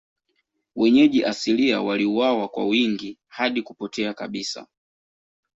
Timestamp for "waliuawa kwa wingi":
1.81-3.19